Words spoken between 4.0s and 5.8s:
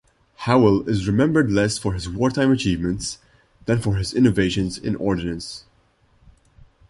innovations in ordnance.